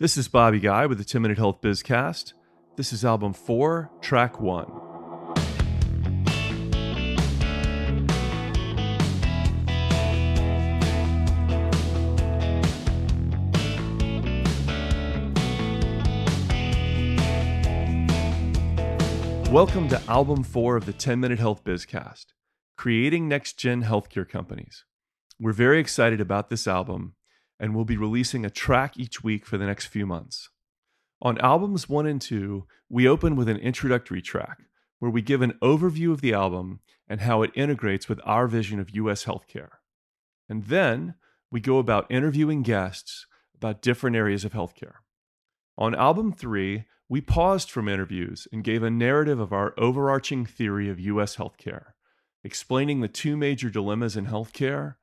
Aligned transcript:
This 0.00 0.16
is 0.16 0.26
Bobby 0.26 0.58
Guy 0.58 0.86
with 0.86 0.98
the 0.98 1.04
10 1.04 1.22
Minute 1.22 1.38
Health 1.38 1.60
Bizcast. 1.60 2.32
This 2.74 2.92
is 2.92 3.04
album 3.04 3.32
4, 3.32 3.92
track 4.00 4.40
1. 4.40 4.66
Welcome 19.52 19.88
to 19.90 20.02
album 20.08 20.42
4 20.42 20.76
of 20.76 20.86
the 20.86 20.92
10 20.92 21.20
Minute 21.20 21.38
Health 21.38 21.62
Bizcast, 21.62 22.26
creating 22.76 23.28
next 23.28 23.60
gen 23.60 23.84
healthcare 23.84 24.28
companies. 24.28 24.84
We're 25.38 25.52
very 25.52 25.78
excited 25.78 26.20
about 26.20 26.50
this 26.50 26.66
album 26.66 27.14
and 27.58 27.74
we'll 27.74 27.84
be 27.84 27.96
releasing 27.96 28.44
a 28.44 28.50
track 28.50 28.98
each 28.98 29.22
week 29.22 29.46
for 29.46 29.58
the 29.58 29.66
next 29.66 29.86
few 29.86 30.06
months. 30.06 30.50
On 31.22 31.38
albums 31.38 31.88
one 31.88 32.06
and 32.06 32.20
two, 32.20 32.66
we 32.88 33.08
open 33.08 33.36
with 33.36 33.48
an 33.48 33.56
introductory 33.56 34.20
track 34.20 34.58
where 34.98 35.10
we 35.10 35.22
give 35.22 35.42
an 35.42 35.58
overview 35.62 36.12
of 36.12 36.20
the 36.20 36.32
album 36.32 36.80
and 37.08 37.20
how 37.20 37.42
it 37.42 37.50
integrates 37.54 38.08
with 38.08 38.20
our 38.24 38.46
vision 38.46 38.80
of 38.80 38.94
US 38.96 39.24
healthcare. 39.24 39.70
And 40.48 40.64
then 40.64 41.14
we 41.50 41.60
go 41.60 41.78
about 41.78 42.10
interviewing 42.10 42.62
guests 42.62 43.26
about 43.54 43.82
different 43.82 44.16
areas 44.16 44.44
of 44.44 44.52
healthcare. 44.52 44.96
On 45.78 45.94
album 45.94 46.32
three, 46.32 46.84
we 47.08 47.20
paused 47.20 47.70
from 47.70 47.88
interviews 47.88 48.48
and 48.52 48.64
gave 48.64 48.82
a 48.82 48.90
narrative 48.90 49.40
of 49.40 49.52
our 49.52 49.74
overarching 49.78 50.46
theory 50.46 50.88
of 50.88 51.00
US 51.00 51.36
healthcare, 51.36 51.92
explaining 52.42 53.00
the 53.00 53.08
two 53.08 53.36
major 53.36 53.70
dilemmas 53.70 54.16
in 54.16 54.26
healthcare 54.26 54.96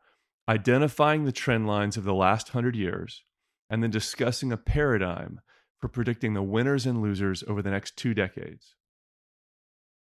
identifying 0.47 1.25
the 1.25 1.31
trend 1.31 1.67
lines 1.67 1.97
of 1.97 2.03
the 2.03 2.13
last 2.13 2.49
hundred 2.49 2.75
years, 2.75 3.23
and 3.69 3.81
then 3.81 3.89
discussing 3.89 4.51
a 4.51 4.57
paradigm 4.57 5.39
for 5.79 5.87
predicting 5.87 6.33
the 6.33 6.43
winners 6.43 6.85
and 6.85 7.01
losers 7.01 7.43
over 7.47 7.61
the 7.61 7.71
next 7.71 7.95
two 7.97 8.13
decades. 8.13 8.75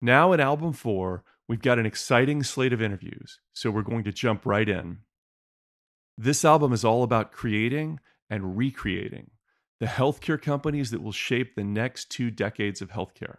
Now, 0.01 0.33
in 0.33 0.39
album 0.39 0.73
four, 0.73 1.23
we've 1.47 1.61
got 1.61 1.79
an 1.79 1.85
exciting 1.85 2.43
slate 2.43 2.73
of 2.73 2.81
interviews, 2.81 3.39
so 3.53 3.71
we're 3.71 3.81
going 3.81 4.03
to 4.03 4.11
jump 4.11 4.45
right 4.45 4.67
in. 4.67 4.99
This 6.17 6.45
album 6.45 6.73
is 6.73 6.85
all 6.85 7.03
about 7.03 7.31
creating 7.31 7.99
and 8.29 8.57
recreating 8.57 9.31
the 9.79 9.85
healthcare 9.87 10.41
companies 10.41 10.91
that 10.91 11.01
will 11.01 11.11
shape 11.11 11.55
the 11.55 11.63
next 11.63 12.09
two 12.09 12.31
decades 12.31 12.81
of 12.81 12.91
healthcare. 12.91 13.37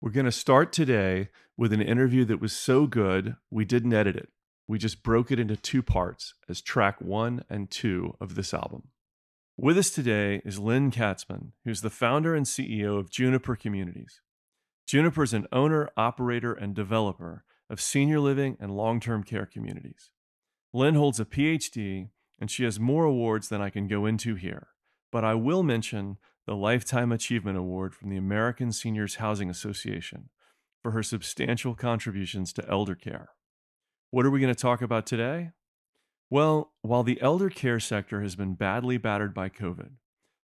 We're 0.00 0.12
going 0.12 0.26
to 0.26 0.32
start 0.32 0.72
today 0.72 1.28
with 1.56 1.72
an 1.72 1.82
interview 1.82 2.24
that 2.26 2.40
was 2.40 2.52
so 2.52 2.86
good 2.86 3.36
we 3.50 3.64
didn't 3.64 3.92
edit 3.92 4.16
it 4.16 4.28
we 4.68 4.78
just 4.78 5.02
broke 5.02 5.30
it 5.30 5.38
into 5.38 5.56
two 5.56 5.82
parts 5.82 6.34
as 6.48 6.60
track 6.60 7.00
one 7.00 7.44
and 7.48 7.70
two 7.70 8.16
of 8.20 8.34
this 8.34 8.52
album. 8.52 8.88
With 9.56 9.78
us 9.78 9.90
today 9.90 10.42
is 10.44 10.58
Lynne 10.58 10.90
Katzmann, 10.90 11.52
who's 11.64 11.80
the 11.80 11.90
founder 11.90 12.34
and 12.34 12.44
CEO 12.44 12.98
of 12.98 13.10
Juniper 13.10 13.56
Communities. 13.56 14.20
Juniper 14.86 15.22
is 15.22 15.32
an 15.32 15.46
owner, 15.50 15.88
operator, 15.96 16.52
and 16.52 16.74
developer 16.74 17.44
of 17.70 17.80
senior 17.80 18.20
living 18.20 18.56
and 18.60 18.76
long 18.76 19.00
term 19.00 19.22
care 19.22 19.46
communities. 19.46 20.10
Lynne 20.72 20.94
holds 20.94 21.18
a 21.18 21.24
PhD, 21.24 22.10
and 22.38 22.50
she 22.50 22.64
has 22.64 22.78
more 22.78 23.04
awards 23.04 23.48
than 23.48 23.62
I 23.62 23.70
can 23.70 23.88
go 23.88 24.04
into 24.04 24.34
here, 24.34 24.68
but 25.10 25.24
I 25.24 25.34
will 25.34 25.62
mention 25.62 26.18
the 26.46 26.54
Lifetime 26.54 27.10
Achievement 27.10 27.56
Award 27.56 27.94
from 27.94 28.10
the 28.10 28.16
American 28.16 28.72
Seniors 28.72 29.16
Housing 29.16 29.50
Association 29.50 30.28
for 30.82 30.90
her 30.92 31.02
substantial 31.02 31.74
contributions 31.74 32.52
to 32.52 32.68
elder 32.68 32.94
care. 32.94 33.30
What 34.16 34.24
are 34.24 34.30
we 34.30 34.40
going 34.40 34.54
to 34.54 34.58
talk 34.58 34.80
about 34.80 35.04
today? 35.04 35.50
Well, 36.30 36.72
while 36.80 37.02
the 37.02 37.20
elder 37.20 37.50
care 37.50 37.78
sector 37.78 38.22
has 38.22 38.34
been 38.34 38.54
badly 38.54 38.96
battered 38.96 39.34
by 39.34 39.50
COVID, 39.50 39.90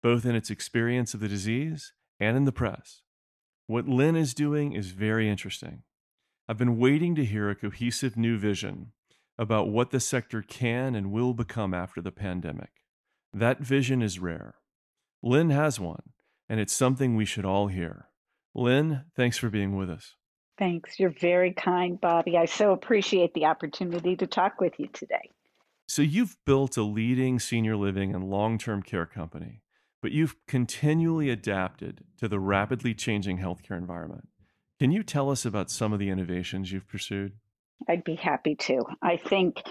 both 0.02 0.26
in 0.26 0.34
its 0.34 0.50
experience 0.50 1.14
of 1.14 1.20
the 1.20 1.28
disease 1.28 1.94
and 2.20 2.36
in 2.36 2.44
the 2.44 2.52
press, 2.52 3.00
what 3.66 3.88
Lynne 3.88 4.16
is 4.16 4.34
doing 4.34 4.74
is 4.74 4.90
very 4.90 5.30
interesting. 5.30 5.82
I've 6.46 6.58
been 6.58 6.76
waiting 6.76 7.14
to 7.14 7.24
hear 7.24 7.48
a 7.48 7.54
cohesive 7.54 8.18
new 8.18 8.36
vision 8.36 8.92
about 9.38 9.70
what 9.70 9.92
the 9.92 9.98
sector 9.98 10.42
can 10.42 10.94
and 10.94 11.10
will 11.10 11.32
become 11.32 11.72
after 11.72 12.02
the 12.02 12.12
pandemic. 12.12 12.72
That 13.32 13.60
vision 13.60 14.02
is 14.02 14.18
rare. 14.18 14.56
Lynne 15.22 15.48
has 15.48 15.80
one, 15.80 16.10
and 16.50 16.60
it's 16.60 16.74
something 16.74 17.16
we 17.16 17.24
should 17.24 17.46
all 17.46 17.68
hear. 17.68 18.10
Lynne, 18.54 19.04
thanks 19.16 19.38
for 19.38 19.48
being 19.48 19.74
with 19.74 19.88
us. 19.88 20.16
Thanks. 20.58 21.00
You're 21.00 21.14
very 21.20 21.52
kind, 21.52 22.00
Bobby. 22.00 22.36
I 22.36 22.44
so 22.44 22.72
appreciate 22.72 23.34
the 23.34 23.46
opportunity 23.46 24.16
to 24.16 24.26
talk 24.26 24.60
with 24.60 24.78
you 24.78 24.88
today. 24.92 25.30
So, 25.86 26.02
you've 26.02 26.36
built 26.46 26.76
a 26.76 26.82
leading 26.82 27.38
senior 27.38 27.76
living 27.76 28.14
and 28.14 28.30
long 28.30 28.56
term 28.56 28.82
care 28.82 29.06
company, 29.06 29.62
but 30.00 30.12
you've 30.12 30.36
continually 30.46 31.28
adapted 31.28 32.04
to 32.18 32.28
the 32.28 32.38
rapidly 32.38 32.94
changing 32.94 33.38
healthcare 33.38 33.76
environment. 33.76 34.28
Can 34.78 34.92
you 34.92 35.02
tell 35.02 35.30
us 35.30 35.44
about 35.44 35.70
some 35.70 35.92
of 35.92 35.98
the 35.98 36.10
innovations 36.10 36.72
you've 36.72 36.88
pursued? 36.88 37.32
I'd 37.88 38.04
be 38.04 38.14
happy 38.14 38.54
to. 38.54 38.84
I 39.02 39.16
think 39.16 39.62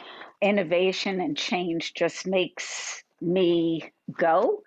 innovation 0.41 1.21
and 1.21 1.37
change 1.37 1.93
just 1.93 2.27
makes 2.27 3.03
me 3.21 3.91
go 4.11 4.61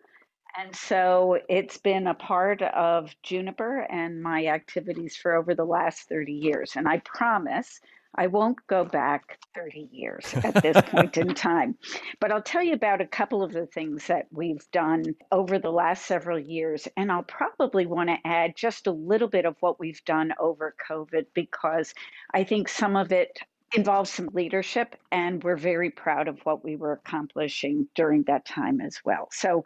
and 0.58 0.74
so 0.74 1.38
it's 1.48 1.78
been 1.78 2.06
a 2.06 2.14
part 2.14 2.62
of 2.62 3.14
Juniper 3.22 3.80
and 3.80 4.22
my 4.22 4.46
activities 4.46 5.16
for 5.16 5.34
over 5.34 5.54
the 5.54 5.64
last 5.64 6.08
30 6.08 6.32
years. 6.32 6.72
And 6.76 6.88
I 6.88 6.98
promise 6.98 7.80
I 8.14 8.28
won't 8.28 8.66
go 8.66 8.84
back 8.84 9.38
30 9.54 9.88
years 9.92 10.24
at 10.34 10.62
this 10.62 10.80
point 10.86 11.18
in 11.18 11.34
time. 11.34 11.76
But 12.20 12.32
I'll 12.32 12.42
tell 12.42 12.62
you 12.62 12.72
about 12.72 13.02
a 13.02 13.06
couple 13.06 13.42
of 13.42 13.52
the 13.52 13.66
things 13.66 14.06
that 14.06 14.26
we've 14.32 14.66
done 14.72 15.14
over 15.30 15.58
the 15.58 15.70
last 15.70 16.06
several 16.06 16.38
years. 16.38 16.88
And 16.96 17.12
I'll 17.12 17.22
probably 17.22 17.84
want 17.84 18.08
to 18.08 18.16
add 18.24 18.56
just 18.56 18.86
a 18.86 18.92
little 18.92 19.28
bit 19.28 19.44
of 19.44 19.56
what 19.60 19.78
we've 19.78 20.02
done 20.04 20.32
over 20.40 20.74
COVID 20.88 21.26
because 21.34 21.92
I 22.32 22.44
think 22.44 22.68
some 22.68 22.96
of 22.96 23.12
it 23.12 23.38
involves 23.76 24.10
some 24.10 24.28
leadership, 24.32 24.97
and 25.12 25.44
we're 25.44 25.56
very 25.56 25.91
proud 25.91 26.28
of 26.28 26.41
what 26.44 26.64
we 26.64 26.76
were 26.76 26.92
accomplishing 26.92 27.87
during 27.94 28.22
that 28.25 28.44
time 28.44 28.81
as 28.81 29.00
well. 29.04 29.28
So, 29.31 29.64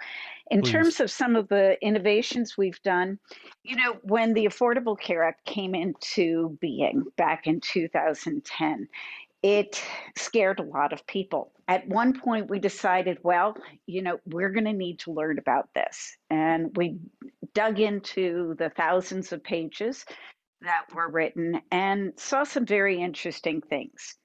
in 0.51 0.63
Please. 0.63 0.73
terms 0.73 1.01
of 1.01 1.11
some 1.11 1.37
of 1.37 1.49
the 1.49 1.79
innovations 1.81 2.59
we've 2.59 2.83
done, 2.83 3.19
you 3.63 3.77
know, 3.77 3.97
when 4.03 4.35
the 4.35 4.47
Affordable 4.47 4.99
Care 4.99 5.23
Act 5.23 5.45
came 5.45 5.75
into 5.75 6.59
being 6.61 7.05
back 7.17 7.47
in 7.47 7.61
2010, 7.61 8.89
it 9.43 9.83
scared 10.17 10.59
a 10.59 10.65
lot 10.65 10.93
of 10.93 11.07
people. 11.07 11.53
At 11.69 11.89
one 11.89 12.19
point, 12.19 12.51
we 12.51 12.59
decided, 12.59 13.19
well, 13.23 13.57
you 13.87 14.03
know, 14.03 14.19
we're 14.27 14.51
going 14.51 14.67
to 14.67 14.73
need 14.73 14.99
to 15.01 15.13
learn 15.13 15.39
about 15.39 15.73
this. 15.75 16.17
And 16.29 16.77
we 16.77 16.99
dug 17.55 17.81
into 17.81 18.55
the 18.59 18.71
thousands 18.71 19.33
of 19.33 19.43
pages 19.43 20.05
that 20.63 20.87
were 20.95 21.09
written 21.09 21.61
and 21.71 22.13
saw 22.17 22.45
some 22.45 22.67
very 22.67 23.01
interesting 23.01 23.61
things. 23.61 24.17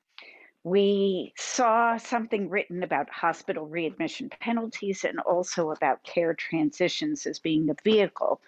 We 0.64 1.34
saw 1.38 1.98
something 1.98 2.50
written 2.50 2.82
about 2.82 3.10
hospital 3.10 3.68
readmission 3.68 4.30
penalties 4.30 5.04
and 5.04 5.20
also 5.20 5.72
about 5.72 6.04
care 6.04 6.34
transitions 6.34 7.26
as 7.26 7.40
being 7.40 7.68
the 7.68 7.76
vehicle 7.84 8.42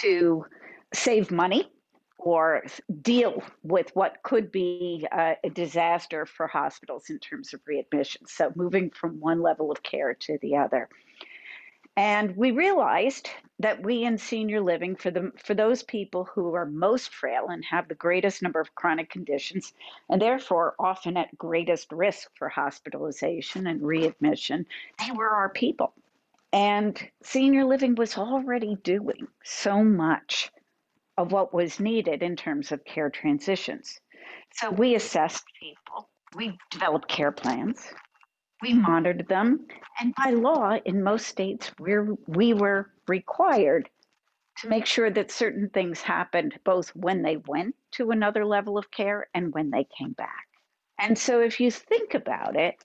to 0.00 0.44
save 0.92 1.30
money 1.30 1.70
or 2.18 2.64
deal 3.02 3.42
with 3.62 3.94
what 3.94 4.16
could 4.24 4.50
be 4.50 5.06
a, 5.12 5.36
disaster 5.50 6.26
for 6.26 6.48
hospitals 6.48 7.08
in 7.08 7.20
terms 7.20 7.54
of 7.54 7.60
readmission. 7.66 8.26
So, 8.26 8.50
moving 8.56 8.90
from 8.90 9.20
one 9.20 9.40
level 9.40 9.70
of 9.70 9.82
care 9.84 10.14
to 10.14 10.38
the 10.42 10.56
other. 10.56 10.88
And 11.96 12.36
we 12.36 12.50
realized 12.50 13.30
that 13.58 13.82
we 13.82 14.04
in 14.04 14.18
senior 14.18 14.60
living, 14.60 14.96
for 14.96 15.10
the 15.10 15.32
for 15.42 15.54
those 15.54 15.82
people 15.82 16.24
who 16.24 16.54
are 16.54 16.66
most 16.66 17.14
frail 17.14 17.48
and 17.48 17.64
have 17.64 17.88
the 17.88 17.94
greatest 17.94 18.42
number 18.42 18.60
of 18.60 18.74
chronic 18.74 19.08
conditions, 19.08 19.72
and 20.10 20.20
therefore 20.20 20.74
often 20.78 21.16
at 21.16 21.36
greatest 21.38 21.90
risk 21.92 22.30
for 22.36 22.50
hospitalization 22.50 23.66
and 23.66 23.82
readmission, 23.82 24.66
they 24.98 25.10
were 25.12 25.30
our 25.30 25.48
people. 25.48 25.94
And 26.52 26.98
senior 27.22 27.64
living 27.64 27.94
was 27.94 28.18
already 28.18 28.76
doing 28.76 29.26
so 29.42 29.82
much 29.82 30.50
of 31.16 31.32
what 31.32 31.54
was 31.54 31.80
needed 31.80 32.22
in 32.22 32.36
terms 32.36 32.72
of 32.72 32.84
care 32.84 33.08
transitions. 33.08 33.98
So 34.52 34.70
we 34.70 34.94
assessed 34.94 35.44
people. 35.58 36.10
We 36.34 36.58
developed 36.70 37.08
care 37.08 37.32
plans 37.32 37.80
we 38.62 38.74
monitored 38.74 39.28
them. 39.28 39.66
And 40.00 40.14
by 40.14 40.30
law, 40.30 40.76
in 40.84 41.02
most 41.02 41.26
states, 41.26 41.70
we're, 41.78 42.14
we 42.26 42.54
were 42.54 42.90
required 43.06 43.88
to 44.58 44.68
make 44.68 44.86
sure 44.86 45.10
that 45.10 45.30
certain 45.30 45.68
things 45.68 46.00
happened 46.00 46.58
both 46.64 46.88
when 46.96 47.22
they 47.22 47.36
went 47.36 47.74
to 47.92 48.10
another 48.10 48.44
level 48.46 48.78
of 48.78 48.90
care 48.90 49.28
and 49.34 49.52
when 49.52 49.70
they 49.70 49.86
came 49.98 50.12
back. 50.12 50.46
And 50.98 51.18
so, 51.18 51.40
if 51.40 51.60
you 51.60 51.70
think 51.70 52.14
about 52.14 52.56
it, 52.56 52.82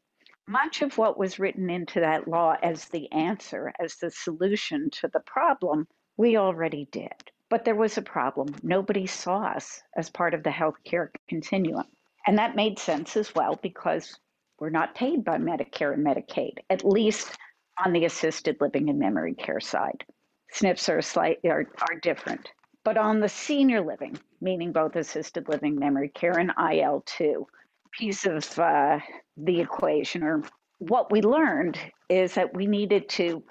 much 0.47 0.81
of 0.81 0.97
what 0.97 1.17
was 1.17 1.39
written 1.39 1.69
into 1.69 2.01
that 2.01 2.27
law 2.27 2.57
as 2.61 2.85
the 2.89 3.09
answer, 3.13 3.71
as 3.79 3.95
the 3.95 4.11
solution 4.11 4.89
to 4.89 5.07
the 5.07 5.21
problem, 5.21 5.87
we 6.17 6.35
already 6.35 6.89
did. 6.91 7.13
But 7.49 7.63
there 7.63 7.75
was 7.75 7.97
a 7.97 8.01
problem. 8.01 8.53
Nobody 8.61 9.07
saw 9.07 9.43
us 9.43 9.81
as 9.95 10.09
part 10.09 10.33
of 10.33 10.43
the 10.43 10.49
healthcare 10.49 11.09
continuum. 11.29 11.85
And 12.27 12.37
that 12.37 12.55
made 12.55 12.79
sense 12.79 13.15
as 13.15 13.33
well 13.33 13.57
because 13.61 14.19
we're 14.61 14.69
not 14.69 14.93
paid 14.93 15.25
by 15.25 15.37
Medicare 15.37 15.91
and 15.91 16.05
Medicaid, 16.05 16.59
at 16.69 16.85
least 16.85 17.35
on 17.83 17.93
the 17.93 18.05
assisted 18.05 18.57
living 18.61 18.89
and 18.89 18.99
memory 18.99 19.33
care 19.33 19.59
side. 19.59 20.05
SNFs 20.53 20.87
are 20.87 21.01
slightly 21.01 21.49
are, 21.49 21.67
are 21.89 21.99
different. 21.99 22.47
But 22.85 22.95
on 22.95 23.19
the 23.19 23.27
senior 23.27 23.81
living, 23.81 24.19
meaning 24.39 24.71
both 24.71 24.95
assisted 24.95 25.49
living, 25.49 25.79
memory 25.79 26.09
care, 26.09 26.37
and 26.37 26.55
IL2 26.55 27.45
piece 27.91 28.25
of 28.25 28.59
uh, 28.59 28.99
the 29.35 29.59
equation, 29.59 30.23
or 30.23 30.43
what 30.77 31.11
we 31.11 31.21
learned 31.21 31.79
is 32.07 32.35
that 32.35 32.55
we 32.55 32.67
needed 32.67 33.09
to 33.09 33.43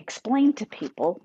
explain 0.00 0.52
to 0.54 0.66
people 0.66 1.22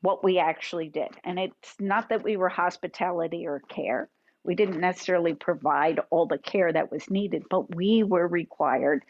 what 0.00 0.24
we 0.24 0.38
actually 0.38 0.88
did. 0.88 1.10
And 1.24 1.38
it's 1.38 1.74
not 1.78 2.08
that 2.08 2.24
we 2.24 2.38
were 2.38 2.48
hospitality 2.48 3.46
or 3.46 3.60
care. 3.68 4.08
We 4.44 4.54
didn't 4.54 4.80
necessarily 4.80 5.34
provide 5.34 6.00
all 6.10 6.26
the 6.26 6.38
care 6.38 6.72
that 6.72 6.90
was 6.90 7.10
needed, 7.10 7.44
but 7.50 7.74
we 7.74 8.02
were 8.02 8.26
required 8.26 9.04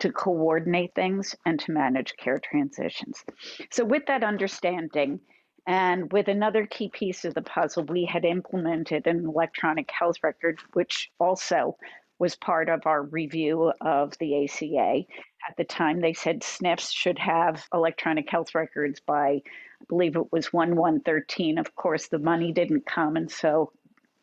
to 0.00 0.12
coordinate 0.12 0.94
things 0.94 1.36
and 1.46 1.60
to 1.60 1.72
manage 1.72 2.14
care 2.16 2.40
transitions. 2.40 3.24
So, 3.70 3.84
with 3.84 4.06
that 4.06 4.24
understanding, 4.24 5.20
and 5.66 6.12
with 6.12 6.26
another 6.26 6.66
key 6.66 6.88
piece 6.88 7.24
of 7.24 7.34
the 7.34 7.42
puzzle, 7.42 7.84
we 7.84 8.04
had 8.04 8.24
implemented 8.24 9.06
an 9.06 9.24
electronic 9.24 9.90
health 9.90 10.16
record, 10.22 10.58
which 10.72 11.10
also 11.20 11.76
was 12.18 12.34
part 12.36 12.68
of 12.68 12.86
our 12.86 13.02
review 13.02 13.72
of 13.80 14.16
the 14.18 14.44
ACA. 14.44 15.02
At 15.48 15.56
the 15.56 15.64
time, 15.64 16.00
they 16.00 16.12
said 16.12 16.40
SNFs 16.40 16.92
should 16.92 17.18
have 17.18 17.64
electronic 17.72 18.28
health 18.28 18.54
records 18.54 19.00
by, 19.00 19.42
I 19.80 19.84
believe 19.88 20.16
it 20.16 20.32
was 20.32 20.52
1 20.52 20.76
113. 20.76 21.58
Of 21.58 21.74
course, 21.76 22.08
the 22.08 22.18
money 22.18 22.52
didn't 22.52 22.86
come, 22.86 23.16
and 23.16 23.30
so 23.30 23.72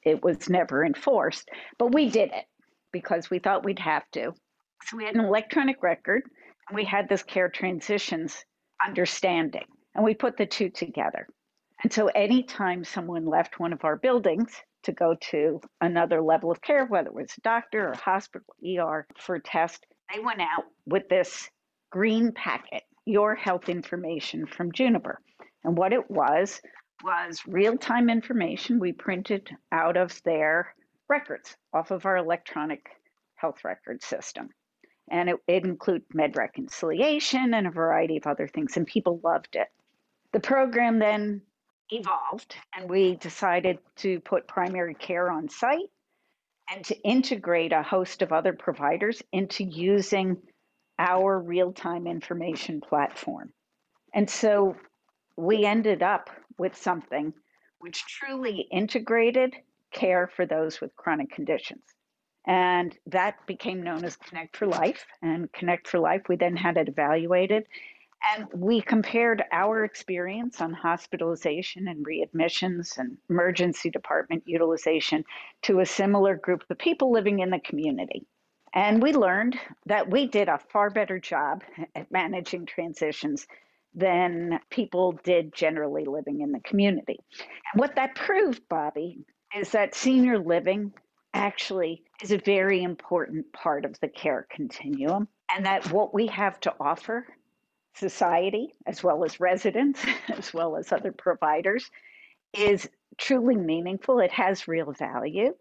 it 0.03 0.23
was 0.23 0.49
never 0.49 0.85
enforced. 0.85 1.49
But 1.77 1.93
we 1.93 2.09
did 2.09 2.31
it 2.31 2.45
because 2.91 3.29
we 3.29 3.39
thought 3.39 3.65
we'd 3.65 3.79
have 3.79 4.03
to. 4.13 4.33
So 4.85 4.97
we 4.97 5.05
had 5.05 5.15
an 5.15 5.25
electronic 5.25 5.83
record, 5.83 6.23
and 6.67 6.75
we 6.75 6.85
had 6.85 7.09
this 7.09 7.23
care 7.23 7.49
transitions 7.49 8.43
understanding, 8.85 9.65
and 9.93 10.03
we 10.03 10.13
put 10.13 10.37
the 10.37 10.45
two 10.45 10.69
together. 10.69 11.27
And 11.83 11.91
so 11.91 12.07
anytime 12.07 12.83
someone 12.83 13.25
left 13.25 13.59
one 13.59 13.73
of 13.73 13.83
our 13.83 13.97
buildings 13.97 14.51
to 14.83 14.91
go 14.91 15.15
to 15.31 15.59
another 15.81 16.21
level 16.21 16.51
of 16.51 16.61
care, 16.61 16.85
whether 16.85 17.07
it 17.07 17.13
was 17.13 17.33
a 17.37 17.41
doctor 17.41 17.89
or 17.89 17.95
hospital, 17.95 18.47
ER 18.65 19.05
for 19.17 19.35
a 19.35 19.41
test, 19.41 19.85
they 20.13 20.19
went 20.19 20.41
out 20.41 20.63
with 20.85 21.07
this 21.09 21.49
green 21.91 22.31
packet, 22.31 22.83
your 23.05 23.35
health 23.35 23.69
information 23.69 24.45
from 24.45 24.71
Juniper. 24.71 25.21
And 25.63 25.77
what 25.77 25.93
it 25.93 26.09
was 26.09 26.61
was 27.03 27.41
real 27.47 27.77
time 27.77 28.09
information 28.09 28.79
we 28.79 28.91
printed 28.91 29.49
out 29.71 29.97
of 29.97 30.21
their 30.23 30.73
records 31.07 31.55
off 31.73 31.91
of 31.91 32.05
our 32.05 32.17
electronic 32.17 32.89
health 33.35 33.63
record 33.63 34.03
system 34.03 34.49
and 35.09 35.29
it, 35.29 35.37
it 35.47 35.65
included 35.65 36.03
med 36.13 36.37
reconciliation 36.37 37.53
and 37.53 37.67
a 37.67 37.71
variety 37.71 38.17
of 38.17 38.27
other 38.27 38.47
things, 38.47 38.77
and 38.77 38.85
people 38.85 39.19
loved 39.23 39.55
it. 39.55 39.67
The 40.31 40.39
program 40.39 40.99
then 40.99 41.41
evolved, 41.89 42.55
and 42.75 42.89
we 42.89 43.15
decided 43.15 43.79
to 43.97 44.19
put 44.21 44.47
primary 44.47 44.93
care 44.93 45.31
on 45.31 45.49
site 45.49 45.89
and 46.71 46.85
to 46.85 46.99
integrate 47.01 47.73
a 47.73 47.81
host 47.81 48.21
of 48.21 48.31
other 48.31 48.53
providers 48.53 49.23
into 49.31 49.63
using 49.63 50.37
our 50.99 51.39
real 51.39 51.73
time 51.73 52.05
information 52.05 52.81
platform. 52.81 53.51
And 54.13 54.29
so 54.29 54.75
we 55.39 55.65
ended 55.65 56.03
up 56.03 56.29
with 56.57 56.75
something 56.75 57.33
which 57.79 58.05
truly 58.05 58.67
integrated 58.71 59.55
care 59.91 60.27
for 60.27 60.45
those 60.45 60.81
with 60.81 60.95
chronic 60.97 61.31
conditions. 61.31 61.81
And 62.45 62.97
that 63.07 63.35
became 63.47 63.81
known 63.81 64.03
as 64.03 64.17
Connect 64.17 64.57
for 64.57 64.67
Life. 64.67 65.05
And 65.21 65.51
Connect 65.53 65.87
for 65.87 65.99
Life, 65.99 66.23
we 66.27 66.35
then 66.35 66.57
had 66.57 66.77
it 66.77 66.89
evaluated. 66.89 67.65
And 68.35 68.47
we 68.53 68.81
compared 68.81 69.43
our 69.51 69.85
experience 69.85 70.59
on 70.59 70.73
hospitalization 70.73 71.87
and 71.87 72.05
readmissions 72.05 72.97
and 72.97 73.17
emergency 73.29 73.89
department 73.89 74.43
utilization 74.45 75.23
to 75.63 75.79
a 75.79 75.85
similar 75.85 76.35
group 76.35 76.65
of 76.69 76.77
people 76.77 77.11
living 77.11 77.39
in 77.39 77.49
the 77.49 77.59
community. 77.59 78.25
And 78.73 79.01
we 79.01 79.13
learned 79.13 79.57
that 79.85 80.09
we 80.09 80.27
did 80.27 80.49
a 80.49 80.59
far 80.59 80.89
better 80.89 81.17
job 81.17 81.63
at 81.95 82.11
managing 82.11 82.65
transitions 82.65 83.47
than 83.93 84.59
people 84.69 85.13
did 85.23 85.53
generally 85.53 86.05
living 86.05 86.41
in 86.41 86.51
the 86.51 86.59
community. 86.59 87.19
And 87.73 87.79
what 87.79 87.95
that 87.95 88.15
proved, 88.15 88.61
Bobby, 88.69 89.25
is 89.55 89.71
that 89.71 89.95
senior 89.95 90.37
living 90.39 90.93
actually 91.33 92.03
is 92.21 92.31
a 92.31 92.37
very 92.37 92.83
important 92.83 93.51
part 93.53 93.85
of 93.85 93.99
the 93.99 94.07
care 94.07 94.47
continuum, 94.49 95.27
and 95.53 95.65
that 95.65 95.91
what 95.91 96.13
we 96.13 96.27
have 96.27 96.59
to 96.61 96.73
offer 96.79 97.25
society, 97.95 98.73
as 98.85 99.03
well 99.03 99.23
as 99.23 99.39
residents, 99.39 100.03
as 100.29 100.53
well 100.53 100.75
as 100.75 100.91
other 100.91 101.11
providers, 101.11 101.89
is 102.53 102.89
truly 103.17 103.55
meaningful. 103.55 104.19
It 104.19 104.31
has 104.31 104.67
real 104.67 104.91
value, 104.91 105.53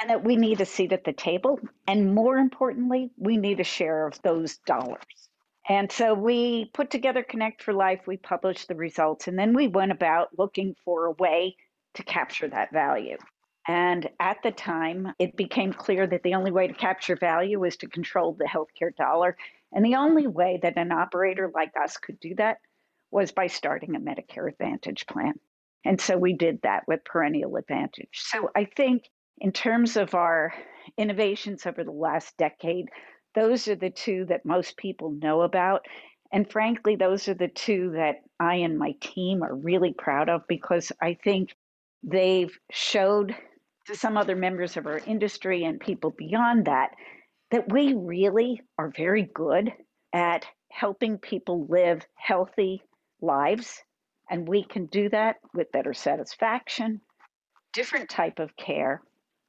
and 0.00 0.10
that 0.10 0.24
we 0.24 0.36
need 0.36 0.60
a 0.60 0.66
seat 0.66 0.92
at 0.92 1.04
the 1.04 1.12
table. 1.12 1.60
And 1.86 2.14
more 2.14 2.36
importantly, 2.36 3.10
we 3.16 3.36
need 3.36 3.60
a 3.60 3.64
share 3.64 4.06
of 4.06 4.20
those 4.22 4.58
dollars. 4.58 5.28
And 5.68 5.90
so 5.90 6.14
we 6.14 6.70
put 6.72 6.90
together 6.90 7.24
Connect 7.24 7.62
for 7.62 7.74
Life, 7.74 8.00
we 8.06 8.16
published 8.16 8.68
the 8.68 8.76
results, 8.76 9.26
and 9.26 9.38
then 9.38 9.52
we 9.52 9.66
went 9.66 9.92
about 9.92 10.38
looking 10.38 10.76
for 10.84 11.06
a 11.06 11.12
way 11.12 11.56
to 11.94 12.04
capture 12.04 12.48
that 12.48 12.72
value. 12.72 13.16
And 13.66 14.08
at 14.20 14.36
the 14.44 14.52
time, 14.52 15.12
it 15.18 15.36
became 15.36 15.72
clear 15.72 16.06
that 16.06 16.22
the 16.22 16.34
only 16.34 16.52
way 16.52 16.68
to 16.68 16.74
capture 16.74 17.16
value 17.16 17.58
was 17.58 17.76
to 17.78 17.88
control 17.88 18.34
the 18.34 18.44
healthcare 18.44 18.94
dollar. 18.94 19.36
And 19.72 19.84
the 19.84 19.96
only 19.96 20.28
way 20.28 20.60
that 20.62 20.76
an 20.76 20.92
operator 20.92 21.50
like 21.52 21.72
us 21.82 21.96
could 21.96 22.20
do 22.20 22.36
that 22.36 22.58
was 23.10 23.32
by 23.32 23.48
starting 23.48 23.96
a 23.96 24.00
Medicare 24.00 24.48
Advantage 24.48 25.06
plan. 25.06 25.34
And 25.84 26.00
so 26.00 26.16
we 26.16 26.32
did 26.32 26.60
that 26.62 26.86
with 26.86 27.04
Perennial 27.04 27.56
Advantage. 27.56 28.10
So 28.12 28.50
I 28.54 28.66
think 28.76 29.04
in 29.38 29.52
terms 29.52 29.96
of 29.96 30.14
our 30.14 30.54
innovations 30.96 31.66
over 31.66 31.82
the 31.82 31.90
last 31.90 32.36
decade, 32.36 32.88
those 33.36 33.68
are 33.68 33.76
the 33.76 33.90
two 33.90 34.24
that 34.24 34.46
most 34.46 34.76
people 34.76 35.10
know 35.10 35.42
about. 35.42 35.86
And 36.32 36.50
frankly, 36.50 36.96
those 36.96 37.28
are 37.28 37.34
the 37.34 37.48
two 37.48 37.92
that 37.92 38.22
I 38.40 38.56
and 38.56 38.78
my 38.78 38.94
team 39.00 39.42
are 39.42 39.54
really 39.54 39.92
proud 39.92 40.28
of 40.28 40.42
because 40.48 40.90
I 41.00 41.18
think 41.22 41.54
they've 42.02 42.50
showed 42.72 43.36
to 43.86 43.94
some 43.94 44.16
other 44.16 44.34
members 44.34 44.76
of 44.76 44.86
our 44.86 44.98
industry 44.98 45.64
and 45.64 45.78
people 45.78 46.14
beyond 46.16 46.64
that, 46.64 46.90
that 47.50 47.70
we 47.72 47.94
really 47.94 48.62
are 48.78 48.90
very 48.96 49.30
good 49.34 49.70
at 50.12 50.46
helping 50.72 51.18
people 51.18 51.66
live 51.68 52.04
healthy 52.14 52.82
lives. 53.20 53.82
And 54.30 54.48
we 54.48 54.64
can 54.64 54.86
do 54.86 55.08
that 55.10 55.36
with 55.54 55.70
better 55.72 55.94
satisfaction, 55.94 57.02
different 57.72 58.08
type 58.08 58.38
of 58.40 58.56
care, 58.56 59.02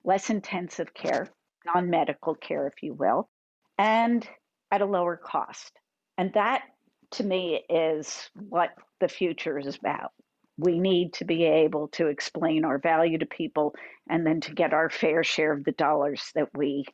less 0.04 0.30
intensive 0.30 0.94
care, 0.94 1.30
non 1.66 1.90
medical 1.90 2.36
care, 2.36 2.68
if 2.68 2.84
you 2.84 2.94
will, 2.94 3.30
and 3.78 4.28
at 4.72 4.82
a 4.82 4.86
lower 4.86 5.18
cost. 5.18 5.72
And 6.18 6.34
that 6.34 6.64
to 7.12 7.24
me 7.24 7.64
is 7.70 8.30
what 8.50 8.72
the 9.00 9.08
future 9.08 9.58
is 9.58 9.78
about. 9.78 10.12
We 10.58 10.80
need 10.80 11.14
to 11.14 11.26
be 11.26 11.44
able 11.44 11.88
to 11.90 12.08
explain 12.08 12.66
our 12.66 12.80
value 12.80 13.20
to 13.20 13.26
people 13.26 13.76
and 14.10 14.26
then 14.26 14.42
to 14.42 14.54
get 14.54 14.74
our 14.74 14.90
fair 14.90 15.24
share 15.24 15.54
of 15.54 15.64
the 15.64 15.72
dollars 15.72 16.32
that 16.34 16.50
we 16.56 16.86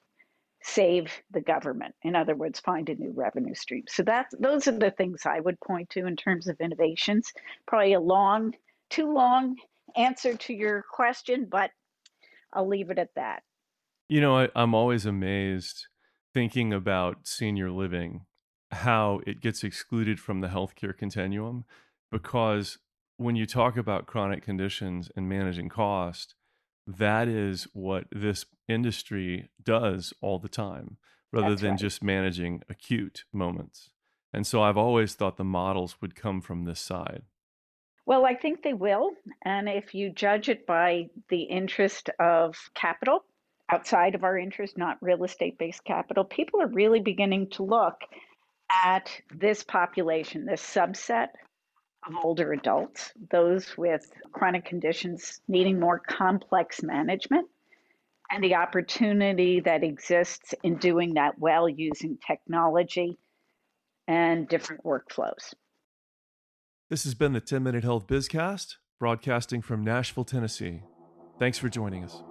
save 0.62 1.12
the 1.32 1.42
government. 1.42 1.96
In 2.04 2.16
other 2.16 2.36
words 2.36 2.60
find 2.60 2.88
a 2.90 2.96
new 2.96 3.12
revenue 3.16 3.56
stream. 3.56 3.84
So 3.88 4.04
that's 4.04 4.34
those 4.40 4.68
are 4.68 4.78
the 4.78 4.92
things 4.92 5.25
i 5.25 5.40
would 5.40 5.60
point 5.60 5.90
to 5.92 6.06
in 6.06 6.16
terms 6.16 6.48
of 6.48 6.60
innovations. 6.60 7.32
Probably 7.68 7.94
a 7.94 8.00
long 8.00 8.54
too 8.90 9.12
long 9.13 9.56
answer 9.96 10.36
to 10.36 10.54
your 10.54 10.84
question 10.92 11.48
but 11.50 11.70
i'll 12.54 12.68
leave 12.68 12.90
it 12.90 13.00
at 13.00 13.13
that. 13.16 13.44
You 14.10 14.22
know 14.22 14.38
I, 14.38 14.50
i'm 14.56 14.74
always 14.74 15.06
amazed 15.06 15.88
thinking 16.34 16.74
about 16.74 17.28
senior 17.28 17.70
living 17.70 18.25
how 18.72 19.22
it 19.28 19.40
gets 19.40 19.63
excluded 19.63 20.20
from 20.20 20.42
the 20.42 20.48
healthcare 20.48 20.98
continuum 20.98 21.63
because 22.12 22.80
when 23.18 23.36
you 23.36 23.46
talk 23.46 23.78
about 23.78 24.08
chronic 24.08 24.44
conditions 24.44 25.10
and 25.16 25.30
managing 25.30 25.70
cost, 25.70 26.36
that 26.86 27.28
is 27.28 27.68
what 27.74 28.06
this 28.12 28.46
industry 28.68 29.50
does 29.63 30.13
all 30.22 30.40
the 30.40 30.50
time, 30.50 30.98
rather 31.32 31.50
That's 31.50 31.62
than 31.62 31.72
right. 31.72 31.80
just 31.80 32.04
managing 32.04 32.62
acute 32.70 33.24
moments. 33.32 33.92
And 34.34 34.46
so 34.48 34.62
I've 34.62 34.78
always 34.78 35.13
thought 35.13 35.38
the 35.38 35.44
models 35.44 36.02
would 36.02 36.16
come 36.16 36.42
from 36.42 36.66
this 36.66 36.80
side. 36.80 37.24
Well, 38.06 38.25
I 38.25 38.36
think 38.36 38.63
they 38.63 38.74
will. 38.74 39.12
And 39.44 39.70
if 39.70 39.94
you 39.94 40.10
judge 40.10 40.50
it 40.50 40.66
by 40.66 41.10
the 41.30 41.44
interest 41.44 42.10
of 42.20 42.58
capital 42.74 43.24
outside 43.70 44.15
of 44.15 44.24
our 44.24 44.38
interest, 44.38 44.77
not 44.77 44.98
real 45.01 45.24
estate 45.24 45.58
based 45.58 45.84
capital, 45.84 46.24
people 46.24 46.62
are 46.62 46.67
really 46.67 47.00
beginning 47.00 47.50
to 47.51 47.63
look 47.63 48.01
at 48.84 49.10
this 49.34 49.63
population, 49.63 50.46
this 50.46 50.62
subset 50.62 51.27
of 52.08 52.13
older 52.24 52.51
adults, 52.53 53.12
those 53.32 53.77
with 53.77 54.10
chronic 54.32 54.65
conditions 54.65 55.41
needing 55.48 55.79
more 55.79 56.00
complex 56.00 56.84
management, 56.84 57.48
and 58.32 58.43
the 58.43 58.55
opportunity 58.55 59.60
that 59.62 59.84
exists 59.84 60.53
in 60.63 60.77
doing 60.77 61.13
that 61.13 61.38
well 61.39 61.70
using 61.70 62.17
technology 62.25 63.17
and 64.08 64.48
different 64.48 64.84
workflows. 64.84 65.53
This 66.89 67.05
has 67.05 67.13
been 67.13 67.34
the 67.34 67.41
10 67.41 67.63
Minute 67.63 67.84
Health 67.84 68.08
Bizcast, 68.08 68.75
broadcasting 69.00 69.62
from 69.62 69.84
Nashville, 69.84 70.25
Tennessee. 70.25 70.82
Thanks 71.39 71.58
for 71.58 71.70
joining 71.70 72.03
us. 72.03 72.22